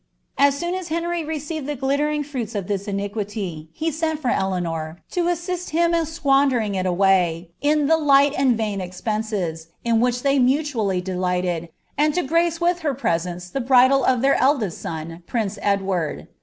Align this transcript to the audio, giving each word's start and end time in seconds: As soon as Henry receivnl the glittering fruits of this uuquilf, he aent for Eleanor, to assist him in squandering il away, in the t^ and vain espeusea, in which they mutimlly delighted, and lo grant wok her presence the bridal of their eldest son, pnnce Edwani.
As 0.35 0.57
soon 0.57 0.73
as 0.73 0.87
Henry 0.87 1.21
receivnl 1.23 1.67
the 1.67 1.75
glittering 1.75 2.23
fruits 2.23 2.55
of 2.55 2.65
this 2.67 2.87
uuquilf, 2.87 3.67
he 3.71 3.71
aent 3.91 4.17
for 4.17 4.29
Eleanor, 4.31 4.97
to 5.11 5.27
assist 5.27 5.69
him 5.69 5.93
in 5.93 6.07
squandering 6.07 6.73
il 6.73 6.87
away, 6.87 7.51
in 7.61 7.85
the 7.85 7.93
t^ 7.97 8.33
and 8.35 8.57
vain 8.57 8.79
espeusea, 8.79 9.67
in 9.83 9.99
which 9.99 10.23
they 10.23 10.39
mutimlly 10.39 11.01
delighted, 11.03 11.69
and 11.99 12.17
lo 12.17 12.23
grant 12.25 12.59
wok 12.59 12.79
her 12.79 12.95
presence 12.95 13.47
the 13.47 13.61
bridal 13.61 14.03
of 14.03 14.21
their 14.23 14.33
eldest 14.37 14.79
son, 14.79 15.21
pnnce 15.27 15.59
Edwani. 15.61 16.25